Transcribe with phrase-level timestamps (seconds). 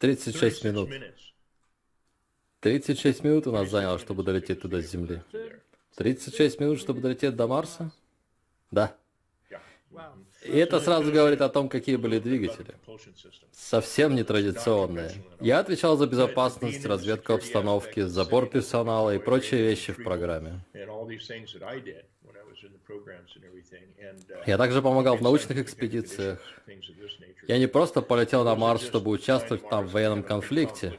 [0.00, 0.90] 36 минут.
[2.60, 5.22] 36 минут у нас заняло, чтобы долететь туда с Земли.
[5.96, 7.92] 36 минут, чтобы долететь до Марса?
[8.70, 8.96] Да.
[10.42, 12.74] И это сразу говорит о том, какие были двигатели.
[13.52, 15.12] Совсем нетрадиционные.
[15.38, 20.64] Я отвечал за безопасность, разведку обстановки, забор персонала и прочие вещи в программе.
[24.46, 26.40] Я также помогал в научных экспедициях.
[27.48, 30.98] Я не просто полетел на Марс, чтобы участвовать там в военном конфликте.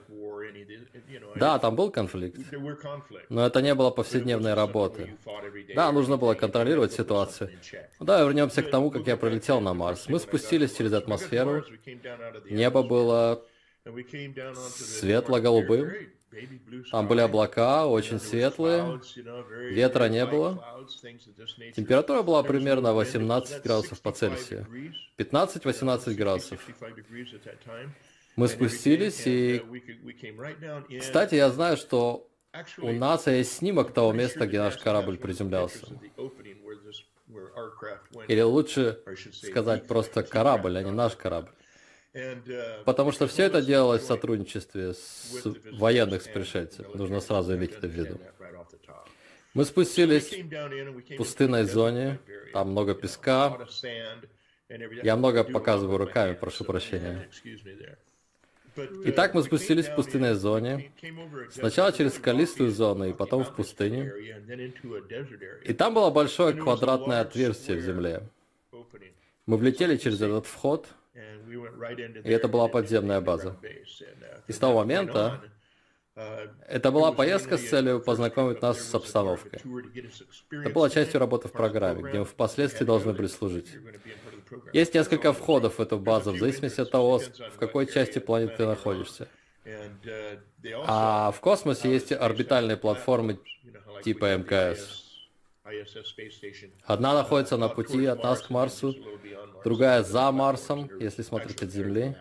[1.36, 2.40] Да, там был конфликт,
[3.30, 5.18] но это не было повседневной работы.
[5.76, 7.52] Да, нужно было контролировать ситуацию.
[8.00, 10.08] Ну да, вернемся к тому, как я прилетел на Марс.
[10.10, 11.64] Мы спустились через атмосферу,
[12.50, 13.44] небо было
[14.56, 15.92] светло-голубым,
[16.92, 19.02] там были облака, очень светлые,
[19.70, 20.64] ветра не было.
[21.76, 24.66] Температура была примерно 18 градусов по Цельсию.
[25.18, 26.68] 15-18 градусов.
[28.36, 29.62] Мы спустились и...
[31.00, 32.28] Кстати, я знаю, что
[32.80, 35.88] у нас есть снимок того места, где наш корабль приземлялся.
[38.28, 39.02] Или лучше
[39.32, 41.52] сказать просто корабль, а не наш корабль.
[42.86, 46.94] Потому что все это делалось в сотрудничестве с военных с пришельцев.
[46.94, 48.20] Нужно сразу иметь это в виду.
[49.54, 52.20] Мы спустились в пустынной зоне,
[52.54, 53.68] там много песка.
[55.04, 57.30] Я много показываю руками, прошу прощения.
[59.06, 60.94] Итак, мы спустились в пустынной зоне,
[61.52, 64.16] сначала через скалистую зону и потом в пустыню.
[65.64, 68.24] И там было большое квадратное отверстие в земле.
[69.46, 73.58] Мы влетели через этот вход, и это была подземная база.
[74.48, 75.42] И с того момента
[76.68, 79.62] это была поездка с целью познакомить нас с обстановкой.
[80.52, 83.70] Это была частью работы в программе, где мы впоследствии должны были служить.
[84.74, 88.66] Есть несколько входов в эту базу, в зависимости от того, в какой части планеты ты
[88.66, 89.28] находишься.
[90.86, 93.40] А в космосе есть орбитальные платформы
[94.04, 95.11] типа МКС.
[96.84, 98.96] Одна находится на пути от нас к Марсу,
[99.64, 102.16] другая за Марсом, если смотреть от Земли.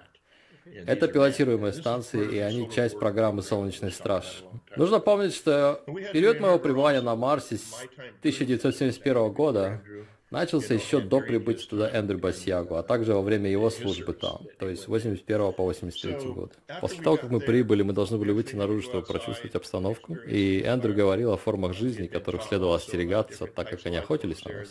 [0.64, 4.44] Это пилотируемые станции, и они часть программы «Солнечный страж».
[4.76, 5.82] Нужно помнить, что
[6.12, 7.74] период моего пребывания на Марсе с
[8.20, 9.82] 1971 года
[10.30, 14.68] начался еще до прибытия туда Эндрю Басьягу, а также во время его службы там, то
[14.68, 16.52] есть с 81 по 83 год.
[16.80, 20.94] После того, как мы прибыли, мы должны были выйти наружу, чтобы прочувствовать обстановку, и Эндрю
[20.94, 24.68] говорил о формах жизни, которых следовало остерегаться, так как они охотились на нас.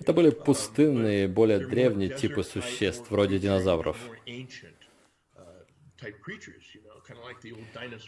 [0.00, 3.96] Это были пустынные, более древние типы существ, вроде динозавров.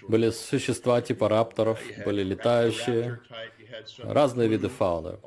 [0.09, 3.21] Были существа типа рапторов, были летающие,
[3.99, 5.19] разные виды фауны.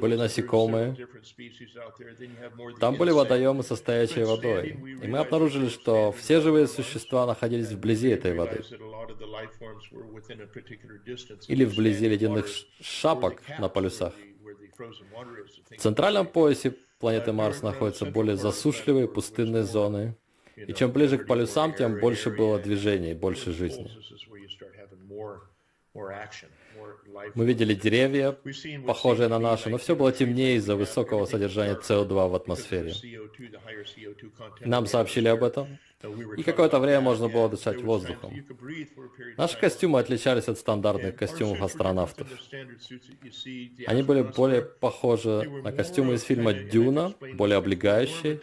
[0.00, 0.96] Были насекомые.
[2.80, 4.78] Там были водоемы, состоящие водой.
[5.02, 8.62] И мы обнаружили, что все живые существа находились вблизи этой воды.
[11.48, 12.46] Или вблизи ледяных
[12.80, 14.14] шапок на полюсах.
[14.78, 20.16] В центральном поясе планеты Марс находятся более засушливые пустынные зоны.
[20.56, 23.90] И чем ближе к полюсам, тем больше было движения и больше жизни.
[27.34, 28.36] Мы видели деревья,
[28.86, 32.92] похожие на наши, но все было темнее из-за высокого содержания СО2 в атмосфере.
[34.60, 35.78] Нам сообщили об этом,
[36.36, 38.32] и какое-то время можно было дышать воздухом.
[39.36, 42.28] Наши костюмы отличались от стандартных костюмов астронавтов.
[43.86, 48.40] Они были более похожи на костюмы из фильма «Дюна», более облегающие.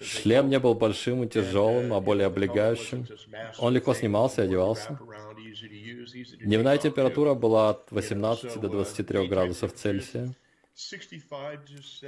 [0.00, 3.06] Шлем не был большим и тяжелым, а более облегающим.
[3.58, 4.98] Он легко снимался одевался.
[6.40, 10.34] Дневная температура была от 18 до 23 градусов Цельсия.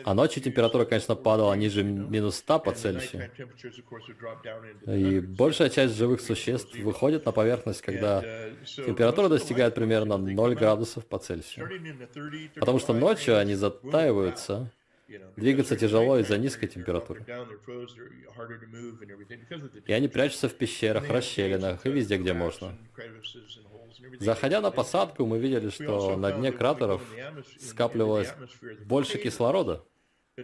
[0.04, 3.30] А ночью температура, конечно, падала ниже минус 100 по Цельсию.
[4.86, 8.24] И большая часть живых существ выходит на поверхность, когда
[8.64, 11.68] температура достигает примерно 0 градусов по Цельсию.
[12.56, 14.72] Потому что ночью они затаиваются,
[15.36, 17.24] Двигаться тяжело из-за низкой температуры.
[19.86, 22.76] И они прячутся в пещерах, расщелинах и везде, где можно.
[24.18, 27.02] Заходя на посадку, мы видели, что на дне кратеров
[27.60, 28.34] скапливалось
[28.84, 29.84] больше кислорода.
[30.36, 30.42] В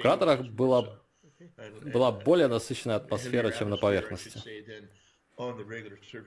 [0.00, 0.98] кратерах была,
[1.92, 4.40] была более насыщенная атмосфера, чем на поверхности.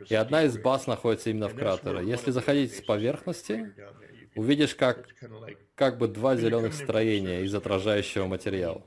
[0.09, 2.07] И одна из баз находится именно в кратере.
[2.07, 3.73] Если заходить с поверхности,
[4.35, 5.07] увидишь как,
[5.75, 8.83] как бы два зеленых строения из отражающего материала.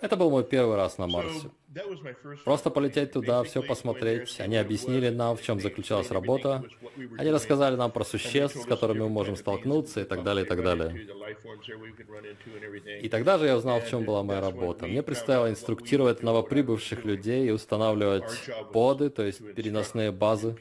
[0.00, 1.50] Это был мой первый раз на Марсе.
[2.44, 4.40] Просто полететь туда, все посмотреть.
[4.40, 6.64] Они объяснили нам, в чем заключалась работа.
[7.18, 10.62] Они рассказали нам про существ, с которыми мы можем столкнуться и так далее, и так
[10.62, 11.08] далее.
[13.02, 14.86] И тогда же я узнал, в чем была моя работа.
[14.86, 20.56] Мне предстояло инструктировать новоприбывших людей и устанавливать поды, то есть переносные базы.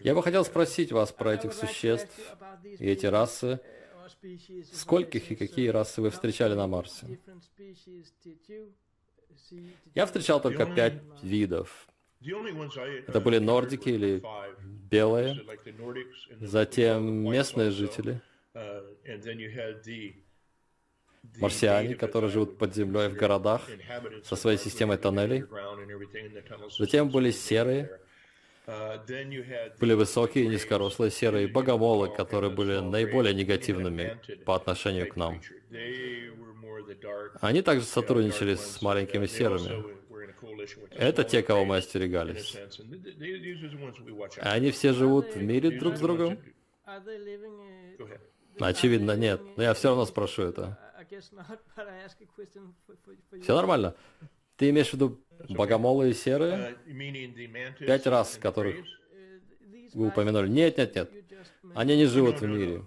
[0.00, 2.18] Я бы хотел спросить вас про этих существ
[2.64, 3.60] и эти расы.
[4.72, 7.18] Скольких и какие расы вы встречали на Марсе?
[9.94, 11.88] Я встречал только пять видов.
[13.06, 14.22] Это были нордики или
[14.90, 15.44] белые,
[16.40, 18.22] затем местные жители,
[21.38, 23.62] марсиане, которые живут под землей в городах
[24.22, 25.44] со своей системой тоннелей.
[26.78, 28.00] Затем были серые,
[28.66, 35.40] были высокие, низкорослые серые богомолы, которые были наиболее негативными по отношению к нам.
[37.40, 39.84] Они также сотрудничали с маленькими серыми.
[40.92, 42.56] Это те, кого мы остерегались.
[44.38, 46.38] Они все живут в мире друг с другом?
[48.58, 49.42] Очевидно, нет.
[49.56, 50.78] Но я все равно спрошу это.
[53.42, 53.94] Все нормально.
[54.56, 56.76] Ты имеешь в виду богомолы и серые?
[57.78, 58.76] Пять раз, которых
[59.94, 60.48] вы упомянули.
[60.48, 61.10] Нет, нет, нет.
[61.74, 62.82] Они не живут в мире.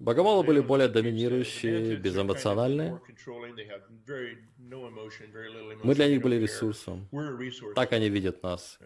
[0.00, 3.00] Богомолы были более доминирующие, безэмоциональные.
[5.84, 7.06] Мы для них были ресурсом.
[7.74, 8.78] Так они видят нас.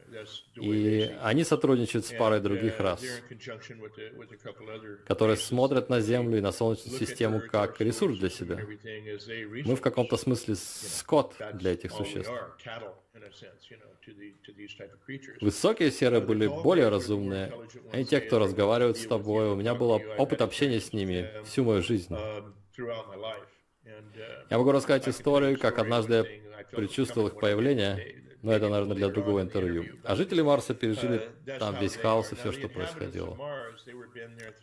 [0.56, 3.02] И они сотрудничают с парой других рас,
[5.06, 8.58] которые смотрят на Землю и на Солнечную систему как ресурс для себя.
[9.64, 12.32] Мы в каком-то смысле скот для этих существ.
[15.40, 17.52] Высокие серые были более разумные.
[17.92, 19.50] Они те, кто разговаривают с тобой.
[19.50, 22.14] У меня был опыт общения с ними всю мою жизнь.
[24.50, 26.24] Я могу рассказать историю, как однажды я
[26.76, 29.84] предчувствовал их появление, но это, наверное, для другого интервью.
[30.02, 33.38] А жители Марса пережили там весь хаос и все, что происходило.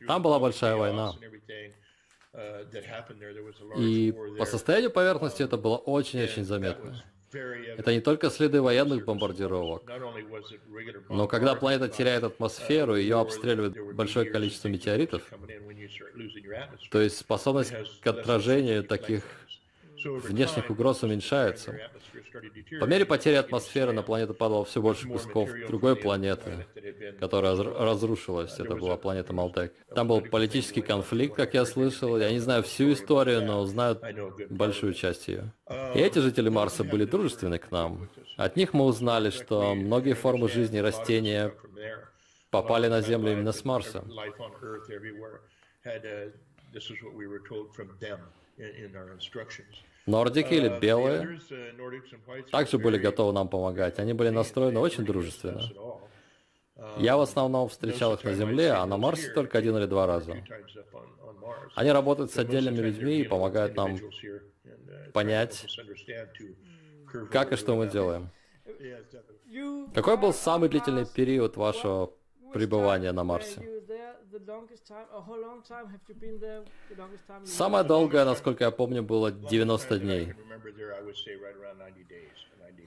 [0.07, 1.13] Там была большая война.
[3.77, 7.03] И по состоянию поверхности это было очень-очень заметно.
[7.33, 9.83] Это не только следы военных бомбардировок,
[11.09, 15.23] но когда планета теряет атмосферу, ее обстреливает большое количество метеоритов,
[16.89, 19.23] то есть способность к отражению таких
[20.03, 21.79] внешних угроз уменьшается.
[22.79, 26.65] По мере потери атмосферы на планету падало все больше кусков другой планеты,
[27.19, 28.59] которая разрушилась.
[28.59, 29.73] Это была планета Малтек.
[29.93, 32.17] Там был политический конфликт, как я слышал.
[32.17, 33.99] Я не знаю всю историю, но знаю
[34.49, 35.53] большую часть ее.
[35.95, 38.09] И эти жители Марса были дружественны к нам.
[38.37, 41.53] От них мы узнали, что многие формы жизни растения
[42.49, 44.03] попали на Землю именно с Марса.
[50.05, 51.39] Нордики или белые
[52.51, 53.99] также были готовы нам помогать.
[53.99, 55.61] Они были настроены очень дружественно.
[56.97, 60.35] Я в основном встречал их на Земле, а на Марсе только один или два раза.
[61.75, 63.97] Они работают с отдельными людьми и помогают нам
[65.13, 65.65] понять,
[67.31, 68.29] как и что мы делаем.
[69.93, 72.13] Какой был самый длительный период вашего
[72.53, 73.80] пребывания на Марсе?
[77.45, 80.33] Самое долгое, насколько я помню, было 90 дней.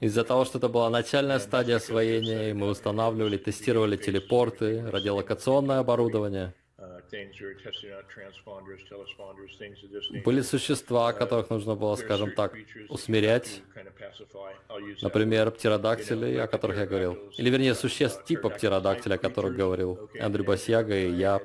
[0.01, 6.53] Из-за того, что это была начальная стадия освоения, и мы устанавливали, тестировали телепорты, радиолокационное оборудование–
[10.23, 12.53] были существа, которых нужно было, скажем так,
[12.89, 13.61] усмирять.
[15.01, 17.13] Например, птеродактили, о которых я говорил.
[17.37, 21.41] Или, вернее, существ типа птеродактиля, о которых говорил Андрей Басьяга и я.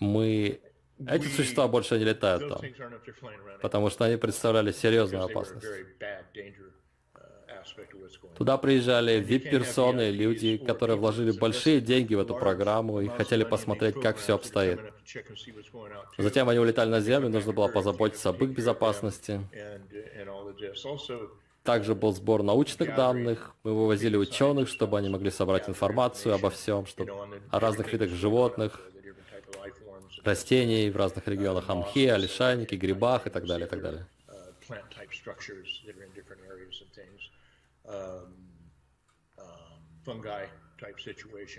[0.00, 0.60] Мы...
[1.06, 2.60] Эти существа больше не летают там,
[3.60, 5.66] потому что они представляли серьезную опасность.
[8.36, 14.18] Туда приезжали VIP-персоны, люди, которые вложили большие деньги в эту программу и хотели посмотреть, как
[14.18, 14.80] все обстоит.
[16.18, 19.40] Затем они улетали на Землю, нужно было позаботиться об их безопасности.
[21.62, 23.54] Также был сбор научных данных.
[23.64, 27.12] Мы вывозили ученых, чтобы они могли собрать информацию обо всем, чтобы,
[27.50, 28.80] о разных видах животных,
[30.22, 34.06] растений в разных регионах Амхи, Алишайники, грибах и так далее, и так далее.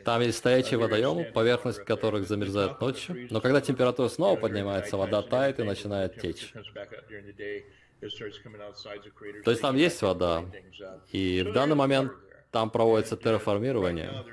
[0.05, 5.59] Там есть стоячие водоемы, поверхность которых замерзает ночью, но когда температура снова поднимается, вода тает
[5.59, 6.53] и начинает течь.
[9.43, 10.45] То есть там есть вода,
[11.11, 12.11] и в данный момент
[12.51, 14.23] там проводится терраформирование.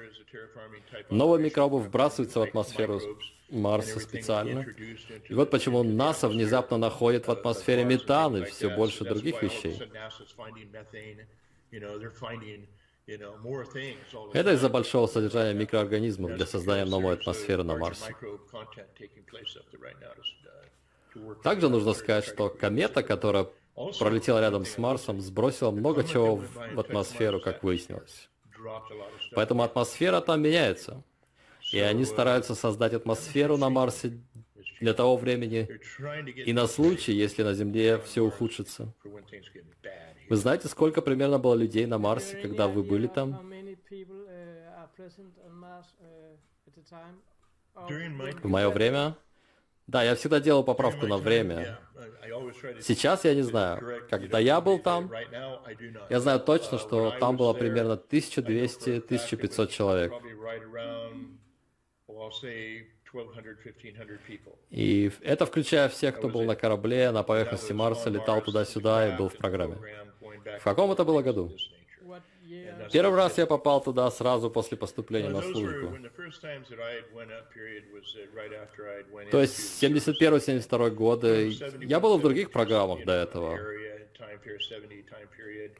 [1.11, 3.01] Новые микробы вбрасываются в атмосферу
[3.51, 4.67] Марса специально.
[5.29, 9.81] И вот почему НАСА внезапно находит в атмосфере метан и все больше других вещей.
[14.33, 18.14] Это из-за большого содержания микроорганизмов для создания новой атмосферы на Марсе.
[21.43, 23.49] Также нужно сказать, что комета, которая
[23.99, 28.28] пролетела рядом с Марсом, сбросила много чего в атмосферу, как выяснилось.
[29.33, 31.02] Поэтому атмосфера там меняется.
[31.73, 34.21] И они стараются создать атмосферу на Марсе
[34.85, 35.67] для того времени
[36.37, 38.93] и на случай, если на Земле все ухудшится.
[40.29, 43.29] Вы знаете, сколько примерно было людей на Марсе, когда вы были там?
[48.43, 49.17] В мое время?
[49.87, 51.79] Да, я всегда делал поправку на время.
[52.81, 54.07] Сейчас я не знаю.
[54.11, 55.11] Когда я был там,
[56.11, 60.12] я знаю точно, что там было примерно 1200-1500 человек.
[64.71, 69.28] И это включая всех, кто был на корабле, на поверхности Марса, летал туда-сюда и был
[69.28, 69.76] в программе.
[70.61, 71.56] В каком это было году?
[72.92, 75.97] Первый раз я попал туда сразу после поступления на службу.
[79.30, 81.52] То есть 71-72 годы.
[81.80, 83.59] Я был в других программах до этого.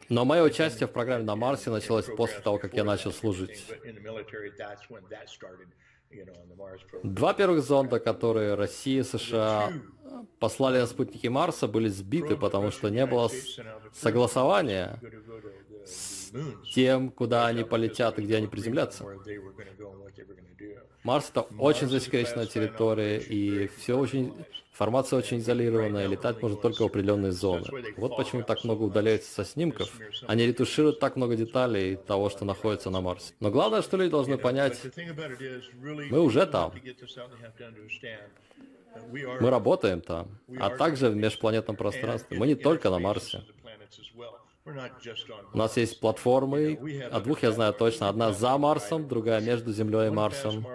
[0.08, 3.64] Но мое участие в программе на Марсе началось после того, как я начал служить.
[7.02, 9.73] Два первых зонда, которые Россия и США
[10.38, 13.30] послали на спутники Марса, были сбиты, потому что не было
[13.92, 15.00] согласования
[15.84, 16.32] с
[16.75, 19.04] тем, куда они полетят и где они приземлятся.
[21.04, 24.33] Марс это очень засекреченная территория, и все очень,
[24.73, 27.66] информация очень изолированная, летать можно только в определенные зоны.
[27.99, 29.92] Вот почему так много удаляется со снимков.
[30.26, 33.35] Они ретушируют так много деталей того, что находится на Марсе.
[33.40, 34.80] Но главное, что люди должны понять,
[36.11, 36.73] мы уже там.
[39.12, 40.28] Мы работаем там,
[40.59, 42.38] а также в межпланетном пространстве.
[42.38, 43.42] Мы не только на Марсе.
[45.52, 46.78] У нас есть платформы,
[47.11, 48.09] о двух я знаю точно.
[48.09, 50.66] Одна за Марсом, другая между Землей и Марсом.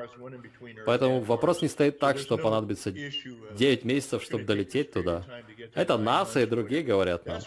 [0.85, 5.25] Поэтому вопрос не стоит так, что понадобится 9 месяцев, чтобы долететь туда.
[5.73, 7.41] Это НАСА и другие говорят нам.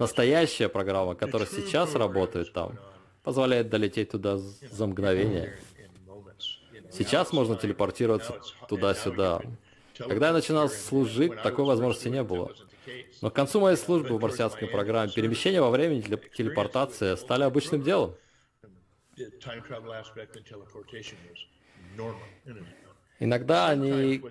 [0.00, 2.76] Настоящая программа, которая сейчас работает там,
[3.22, 5.56] позволяет долететь туда за мгновение.
[6.90, 9.42] Сейчас можно телепортироваться туда-сюда.
[9.98, 12.52] Когда я начинал служить, такой возможности не было.
[13.20, 17.82] Но к концу моей службы в марсианской программе перемещения во времени для телепортации стали обычным
[17.82, 18.14] делом.
[23.20, 24.22] Иногда они,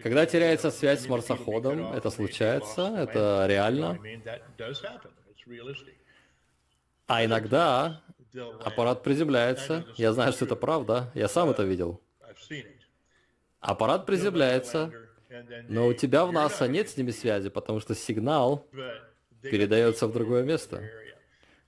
[0.00, 4.00] когда теряется связь с марсоходом, это случается, это реально.
[7.06, 8.02] А иногда
[8.64, 12.00] аппарат приземляется, я знаю, что это правда, я сам это видел.
[13.60, 14.92] Аппарат приземляется,
[15.68, 18.66] но у тебя в НАСА нет с ними связи, потому что сигнал
[19.42, 20.82] передается в другое место.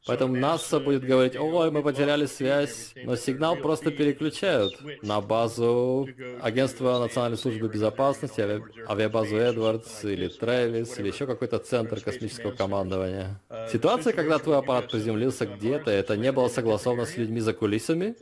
[0.07, 6.07] Поэтому НАСА будет говорить, ой, мы потеряли связь, но сигнал просто переключают на базу
[6.43, 8.63] Агентства национальной службы безопасности, ави...
[8.87, 13.41] авиабазу Эдвардс или Трэвис, или еще какой-то центр космического командования.
[13.73, 18.15] Ситуация, когда твой аппарат приземлился где-то, это не было согласовано с людьми за кулисами.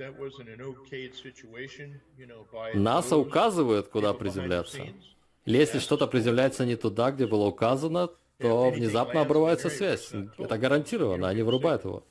[2.75, 4.82] НАСА указывает, куда приземляться.
[5.44, 10.12] Или если что-то приземляется не туда, где было указано, то внезапно обрывается связь.
[10.38, 12.04] Это гарантированно, они вырубают его.